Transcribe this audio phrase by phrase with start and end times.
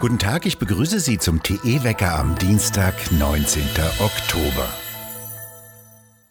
[0.00, 3.62] Guten Tag, ich begrüße Sie zum TE-Wecker am Dienstag, 19.
[3.98, 4.66] Oktober.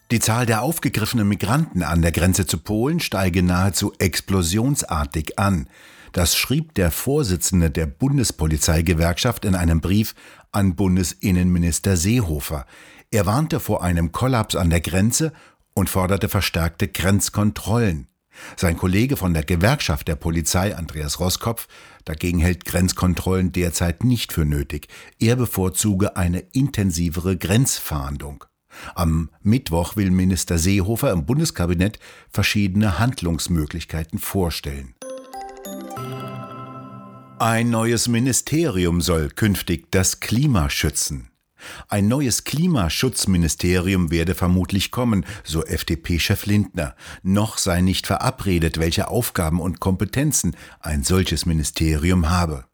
[0.10, 5.70] Die Zahl der aufgegriffenen Migranten an der Grenze zu Polen steige nahezu explosionsartig an.
[6.14, 10.16] Das schrieb der Vorsitzende der Bundespolizeigewerkschaft in einem Brief
[10.52, 12.66] an Bundesinnenminister Seehofer.
[13.12, 15.32] Er warnte vor einem Kollaps an der Grenze
[15.76, 18.09] und forderte verstärkte Grenzkontrollen.
[18.56, 21.68] Sein Kollege von der Gewerkschaft der Polizei, Andreas Roskopf,
[22.06, 24.88] dagegen hält Grenzkontrollen derzeit nicht für nötig.
[25.20, 28.46] Er bevorzuge eine intensivere Grenzfahndung.
[28.96, 32.00] Am Mittwoch will Minister Seehofer im Bundeskabinett
[32.30, 34.94] verschiedene Handlungsmöglichkeiten vorstellen.
[37.40, 41.29] Ein neues Ministerium soll künftig das Klima schützen.
[41.88, 46.96] Ein neues Klimaschutzministerium werde vermutlich kommen, so FDP-Chef Lindner.
[47.24, 52.66] Noch sei nicht verabredet, welche Aufgaben und Kompetenzen ein solches Ministerium habe.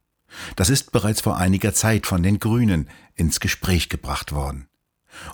[0.55, 4.67] Das ist bereits vor einiger Zeit von den Grünen ins Gespräch gebracht worden.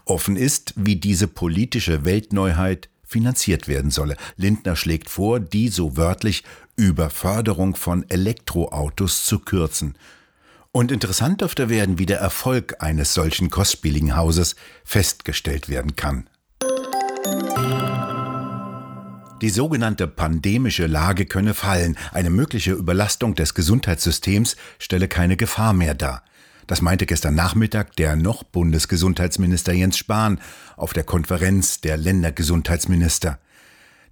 [0.05, 4.15] Offen ist, wie diese politische Weltneuheit finanziert werden solle.
[4.38, 6.43] Lindner schlägt vor, die so wörtlich
[6.75, 9.95] über Förderung von Elektroautos zu kürzen.
[10.73, 14.55] Und interessant dürfte werden, wie der Erfolg eines solchen kostspieligen Hauses
[14.86, 16.30] festgestellt werden kann.
[19.42, 25.95] Die sogenannte pandemische Lage könne fallen, eine mögliche Überlastung des Gesundheitssystems stelle keine Gefahr mehr
[25.95, 26.23] dar.
[26.67, 30.39] Das meinte gestern Nachmittag der noch Bundesgesundheitsminister Jens Spahn
[30.77, 33.39] auf der Konferenz der Ländergesundheitsminister.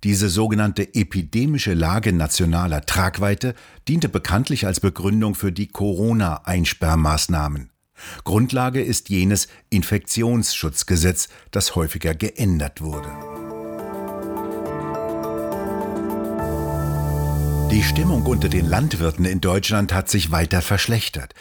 [0.04, 3.54] Diese sogenannte epidemische Lage nationaler Tragweite
[3.88, 7.72] diente bekanntlich als Begründung für die Corona-Einsperrmaßnahmen.
[8.24, 13.10] Grundlage ist jenes Infektionsschutzgesetz, das häufiger geändert wurde.
[17.72, 21.36] Die Stimmung unter den Landwirten in Deutschland hat sich weiter verschlechtert.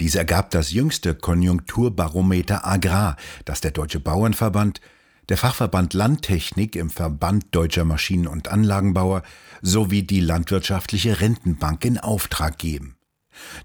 [0.00, 4.80] Dies ergab das jüngste Konjunkturbarometer Agrar, das der Deutsche Bauernverband
[5.28, 9.22] der Fachverband Landtechnik im Verband Deutscher Maschinen- und Anlagenbauer
[9.62, 12.96] sowie die Landwirtschaftliche Rentenbank in Auftrag geben.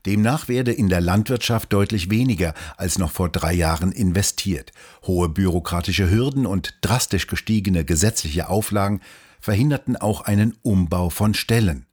[0.06, 4.72] Demnach werde in der Landwirtschaft deutlich weniger als noch vor drei Jahren investiert.
[5.06, 9.02] Hohe bürokratische Hürden und drastisch gestiegene gesetzliche Auflagen
[9.40, 11.86] verhinderten auch einen Umbau von Stellen.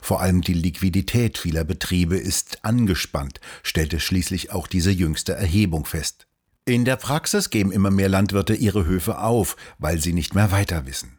[0.00, 6.26] Vor allem die Liquidität vieler Betriebe ist angespannt, stellte schließlich auch diese jüngste Erhebung fest.
[6.64, 10.86] In der Praxis geben immer mehr Landwirte ihre Höfe auf, weil sie nicht mehr weiter
[10.86, 11.18] wissen.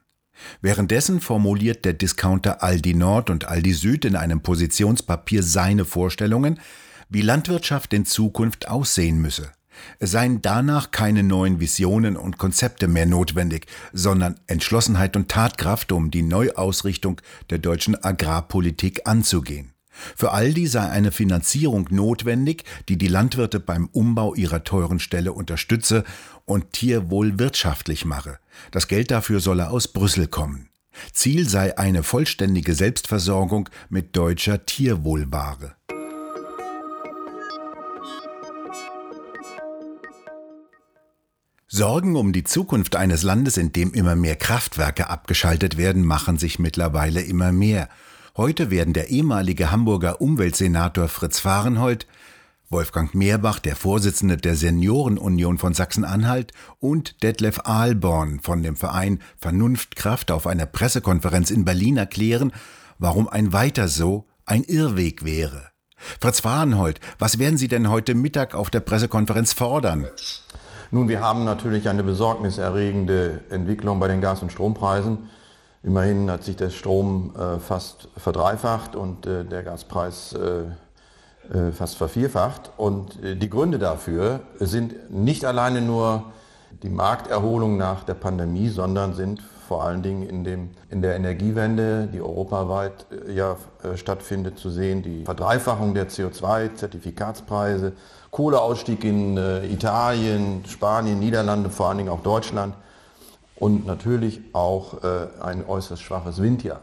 [0.62, 6.62] Währenddessen formuliert der Discounter Aldi Nord und Aldi Süd in einem Positionspapier seine Vorstellungen,
[7.10, 9.52] wie Landwirtschaft in Zukunft aussehen müsse.
[10.00, 16.10] Es seien danach keine neuen Visionen und Konzepte mehr notwendig, sondern Entschlossenheit und Tatkraft, um
[16.10, 19.73] die Neuausrichtung der deutschen Agrarpolitik anzugehen.
[20.16, 26.04] Für Aldi sei eine Finanzierung notwendig, die die Landwirte beim Umbau ihrer teuren Ställe unterstütze
[26.46, 28.40] und Tierwohl wirtschaftlich mache.
[28.72, 30.70] Das Geld dafür solle aus Brüssel kommen.
[31.12, 35.76] Ziel sei eine vollständige Selbstversorgung mit deutscher Tierwohlware.
[41.76, 46.60] Sorgen um die Zukunft eines Landes, in dem immer mehr Kraftwerke abgeschaltet werden, machen sich
[46.60, 47.90] mittlerweile immer mehr.
[48.36, 52.08] Heute werden der ehemalige Hamburger Umweltsenator Fritz Fahrenhold,
[52.68, 60.32] Wolfgang Mehrbach, der Vorsitzende der Seniorenunion von Sachsen-Anhalt und Detlef Ahlborn von dem Verein Vernunftkraft
[60.32, 62.52] auf einer Pressekonferenz in Berlin erklären,
[62.98, 65.68] warum ein weiter so ein Irrweg wäre.
[66.20, 70.08] Fritz Fahrenhold, was werden Sie denn heute Mittag auf der Pressekonferenz fordern?
[70.90, 75.30] Nun, wir haben natürlich eine besorgniserregende Entwicklung bei den Gas- und Strompreisen.
[75.84, 80.64] Immerhin hat sich der Strom äh, fast verdreifacht und äh, der Gaspreis äh,
[81.54, 82.72] äh fast vervierfacht.
[82.78, 86.32] Und äh, die Gründe dafür sind nicht alleine nur
[86.84, 92.08] die Markterholung nach der Pandemie, sondern sind vor allen Dingen in, dem, in der Energiewende,
[92.08, 93.58] die europaweit äh, ja
[93.96, 95.04] stattfindet, zu sehen.
[95.04, 97.92] Die Verdreifachung der CO2-Zertifikatspreise,
[98.32, 102.74] Kohleausstieg in Italien, Spanien, Niederlande, vor allen Dingen auch Deutschland
[103.64, 106.82] und natürlich auch äh, ein äußerst schwaches Windjahr.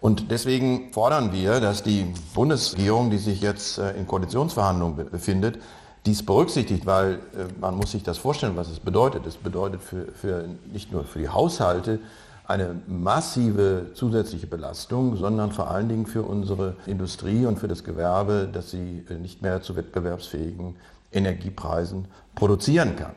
[0.00, 5.58] Und deswegen fordern wir, dass die Bundesregierung, die sich jetzt äh, in Koalitionsverhandlungen befindet,
[6.06, 7.18] dies berücksichtigt, weil äh,
[7.60, 9.26] man muss sich das vorstellen, was es bedeutet.
[9.26, 11.98] Es bedeutet für, für nicht nur für die Haushalte
[12.46, 18.48] eine massive zusätzliche Belastung, sondern vor allen Dingen für unsere Industrie und für das Gewerbe,
[18.52, 20.76] dass sie nicht mehr zu wettbewerbsfähigen
[21.10, 22.04] Energiepreisen
[22.36, 23.16] produzieren kann.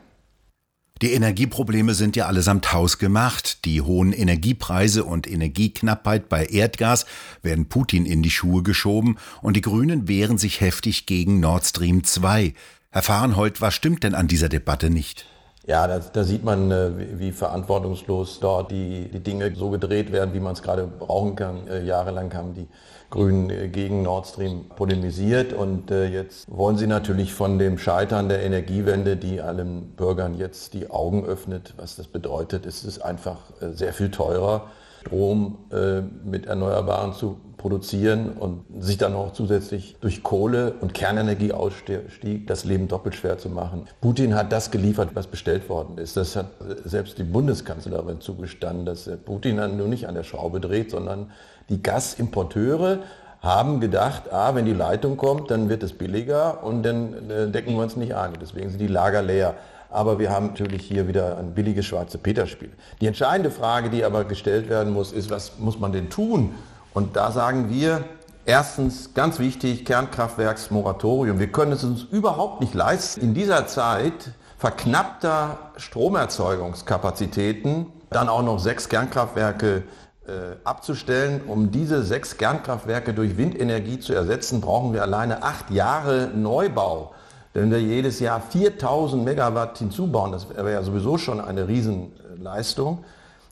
[1.04, 3.66] Die Energieprobleme sind ja allesamt hausgemacht.
[3.66, 7.04] Die hohen Energiepreise und Energieknappheit bei Erdgas
[7.42, 12.04] werden Putin in die Schuhe geschoben und die Grünen wehren sich heftig gegen Nord Stream
[12.04, 12.54] 2.
[12.90, 15.26] Herr Fahrenhold, was stimmt denn an dieser Debatte nicht?
[15.66, 20.34] Ja, da, da sieht man, äh, wie, verantwortungslos dort die, die Dinge so gedreht werden,
[20.34, 21.66] wie man es gerade brauchen kann.
[21.68, 22.68] Äh, jahrelang haben die
[23.08, 28.42] Grünen äh, gegen Nord Stream polemisiert und jetzt wollen sie natürlich von dem Scheitern der
[28.42, 32.66] Energiewende, die allen Bürgern jetzt die Augen öffnet, was das bedeutet.
[32.66, 34.66] Es ist einfach sehr viel teurer,
[35.04, 42.46] Strom äh, mit Erneuerbaren zu produzieren und sich dann auch zusätzlich durch Kohle- und Kernenergieausstieg
[42.46, 43.86] das Leben doppelt schwer zu machen.
[44.00, 46.16] Putin hat das geliefert, was bestellt worden ist.
[46.16, 46.46] Das hat
[46.84, 51.30] selbst die Bundeskanzlerin zugestanden, dass Putin dann nur nicht an der Schraube dreht, sondern
[51.68, 52.98] die Gasimporteure
[53.40, 57.74] haben gedacht, ah, wenn die Leitung kommt, dann wird es billiger und dann äh, decken
[57.74, 58.32] wir uns nicht ein.
[58.40, 59.54] Deswegen sind die Lager leer.
[59.94, 62.72] Aber wir haben natürlich hier wieder ein billiges schwarze Peter-Spiel.
[63.00, 66.52] Die entscheidende Frage, die aber gestellt werden muss, ist, was muss man denn tun,
[66.94, 68.04] und da sagen wir,
[68.44, 71.38] erstens ganz wichtig, Kernkraftwerksmoratorium.
[71.40, 78.60] Wir können es uns überhaupt nicht leisten, in dieser Zeit verknappter Stromerzeugungskapazitäten dann auch noch
[78.60, 79.82] sechs Kernkraftwerke
[80.26, 80.30] äh,
[80.62, 81.40] abzustellen.
[81.46, 87.12] Um diese sechs Kernkraftwerke durch Windenergie zu ersetzen, brauchen wir alleine acht Jahre Neubau.
[87.54, 93.04] Wenn wir jedes Jahr 4000 Megawatt hinzubauen, das wäre ja sowieso schon eine Riesenleistung.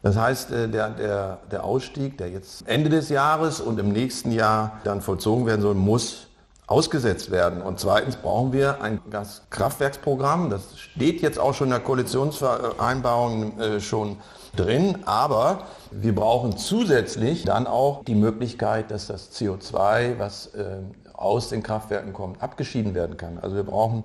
[0.02, 4.32] Das heißt, äh, der, der, der Ausstieg, der jetzt Ende des Jahres und im nächsten
[4.32, 6.26] Jahr dann vollzogen werden soll, muss
[6.66, 7.62] ausgesetzt werden.
[7.62, 10.50] Und zweitens brauchen wir ein Gaskraftwerksprogramm.
[10.50, 14.16] Das steht jetzt auch schon in der Koalitionsvereinbarung äh, schon
[14.56, 14.99] drin.
[15.04, 20.78] Aber wir brauchen zusätzlich dann auch die Möglichkeit, dass das CO2, was äh,
[21.14, 23.38] aus den Kraftwerken kommt, abgeschieden werden kann.
[23.41, 24.05] Also wir brauchen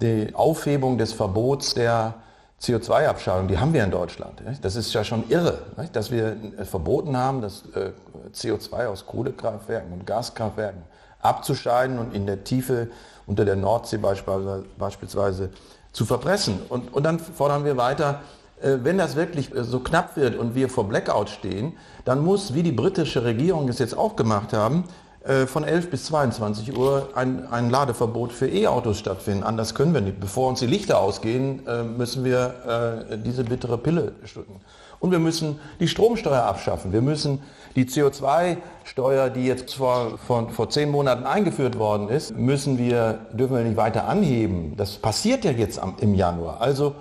[0.00, 2.14] die Aufhebung des Verbots der
[2.60, 4.40] CO2-Abscheidung, die haben wir in Deutschland.
[4.62, 5.58] Das ist ja schon irre,
[5.92, 7.90] dass wir verboten haben, das äh,
[8.32, 10.82] CO2 aus Kohlekraftwerken und Gaskraftwerken
[11.20, 12.88] abzuscheiden und in der Tiefe
[13.26, 15.50] unter der Nordsee beispielsweise
[15.92, 16.60] zu verpressen.
[16.68, 18.20] Und, und dann fordern wir weiter,
[18.60, 22.54] äh, wenn das wirklich äh, so knapp wird und wir vor Blackout stehen, dann muss,
[22.54, 25.11] wie die britische Regierung es jetzt auch gemacht haben, äh,
[25.46, 29.44] von 11 bis 22 Uhr ein, ein Ladeverbot für E-Autos stattfinden.
[29.44, 30.18] Anders können wir nicht.
[30.18, 34.60] Bevor uns die Lichter ausgehen, äh, müssen wir äh, diese bittere Pille schlucken.
[34.98, 36.92] Und wir müssen die Stromsteuer abschaffen.
[36.92, 37.40] Wir müssen
[37.74, 43.56] die CO2-Steuer, die jetzt vor, vor, vor zehn Monaten eingeführt worden ist, müssen wir, dürfen
[43.56, 44.74] wir nicht weiter anheben.
[44.76, 46.60] Das passiert ja jetzt am, im Januar.
[46.60, 46.94] Also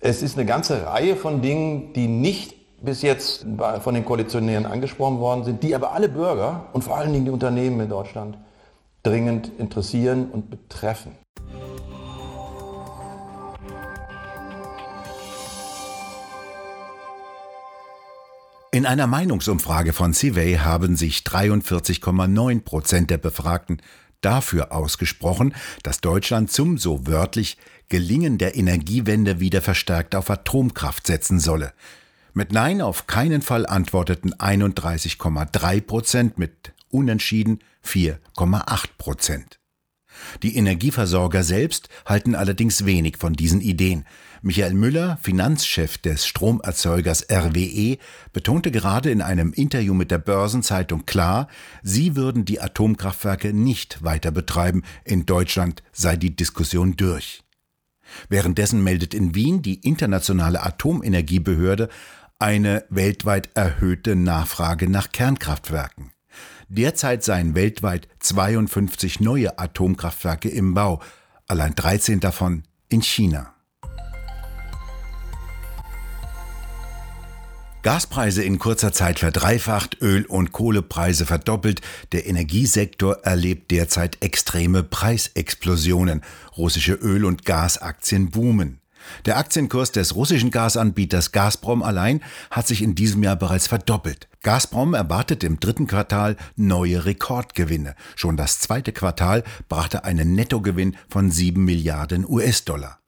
[0.00, 3.46] es ist eine ganze Reihe von Dingen, die nicht bis jetzt
[3.80, 7.30] von den Koalitionären angesprochen worden sind, die aber alle Bürger und vor allen Dingen die
[7.30, 8.36] Unternehmen in Deutschland
[9.02, 11.12] dringend interessieren und betreffen.
[18.72, 23.80] In einer Meinungsumfrage von Civey haben sich 43,9 Prozent der Befragten
[24.20, 27.56] dafür ausgesprochen, dass Deutschland zum so wörtlich
[27.88, 31.72] Gelingen der Energiewende wieder verstärkt auf Atomkraft setzen solle.
[32.38, 39.58] Mit Nein auf keinen Fall antworteten 31,3 Prozent, mit Unentschieden 4,8 Prozent.
[40.42, 44.04] Die Energieversorger selbst halten allerdings wenig von diesen Ideen.
[44.42, 47.96] Michael Müller, Finanzchef des Stromerzeugers RWE,
[48.34, 51.48] betonte gerade in einem Interview mit der Börsenzeitung klar,
[51.82, 57.42] sie würden die Atomkraftwerke nicht weiter betreiben, in Deutschland sei die Diskussion durch.
[58.28, 61.88] Währenddessen meldet in Wien die internationale Atomenergiebehörde
[62.38, 66.12] eine weltweit erhöhte Nachfrage nach Kernkraftwerken.
[66.68, 71.00] Derzeit seien weltweit 52 neue Atomkraftwerke im Bau,
[71.46, 73.54] allein 13 davon in China.
[77.82, 86.22] Gaspreise in kurzer Zeit verdreifacht, Öl- und Kohlepreise verdoppelt, der Energiesektor erlebt derzeit extreme Preisexplosionen,
[86.56, 88.80] russische Öl- und Gasaktien boomen.
[89.24, 94.28] Der Aktienkurs des russischen Gasanbieters Gazprom allein hat sich in diesem Jahr bereits verdoppelt.
[94.42, 97.94] Gazprom erwartet im dritten Quartal neue Rekordgewinne.
[98.14, 103.00] Schon das zweite Quartal brachte einen Nettogewinn von 7 Milliarden US-Dollar.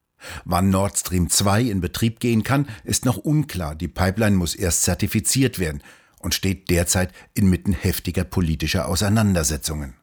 [0.44, 3.74] Wann Nord Stream 2 in Betrieb gehen kann, ist noch unklar.
[3.74, 5.82] Die Pipeline muss erst zertifiziert werden
[6.20, 9.97] und steht derzeit inmitten heftiger politischer Auseinandersetzungen.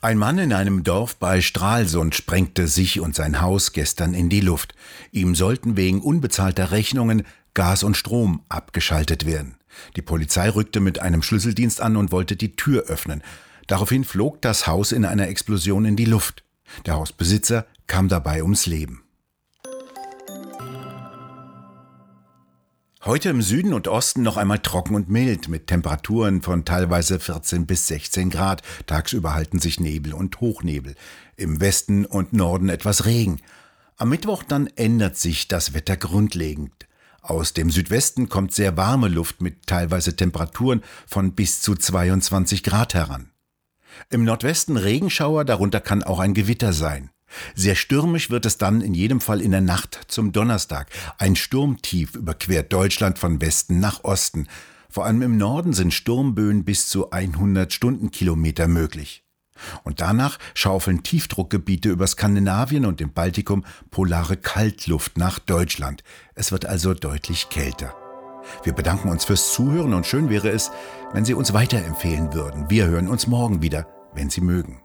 [0.00, 4.40] Ein Mann in einem Dorf bei Stralsund sprengte sich und sein Haus gestern in die
[4.40, 4.76] Luft.
[5.10, 9.56] Ihm sollten wegen unbezahlter Rechnungen Gas und Strom abgeschaltet werden.
[9.96, 13.22] Die Polizei rückte mit einem Schlüsseldienst an und wollte die Tür öffnen.
[13.66, 16.44] Daraufhin flog das Haus in einer Explosion in die Luft.
[16.86, 19.02] Der Hausbesitzer kam dabei ums Leben.
[23.08, 27.64] Heute im Süden und Osten noch einmal trocken und mild mit Temperaturen von teilweise 14
[27.64, 28.60] bis 16 Grad.
[28.84, 30.94] Tagsüber halten sich Nebel und Hochnebel.
[31.34, 33.40] Im Westen und Norden etwas Regen.
[33.96, 36.86] Am Mittwoch dann ändert sich das Wetter grundlegend.
[37.22, 42.92] Aus dem Südwesten kommt sehr warme Luft mit teilweise Temperaturen von bis zu 22 Grad
[42.92, 43.30] heran.
[44.10, 47.08] Im Nordwesten Regenschauer, darunter kann auch ein Gewitter sein.
[47.54, 50.88] Sehr stürmisch wird es dann in jedem Fall in der Nacht zum Donnerstag.
[51.18, 54.48] Ein Sturmtief überquert Deutschland von Westen nach Osten.
[54.88, 59.24] Vor allem im Norden sind Sturmböen bis zu 100 Stundenkilometer möglich.
[59.84, 66.02] Und danach schaufeln Tiefdruckgebiete über Skandinavien und dem Baltikum polare Kaltluft nach Deutschland.
[66.34, 67.94] Es wird also deutlich kälter.
[68.62, 70.70] Wir bedanken uns fürs Zuhören und schön wäre es,
[71.12, 72.70] wenn Sie uns weiterempfehlen würden.
[72.70, 74.80] Wir hören uns morgen wieder, wenn Sie mögen.